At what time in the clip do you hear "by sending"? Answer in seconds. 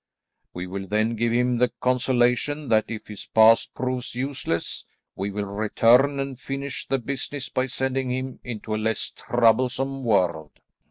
7.49-8.09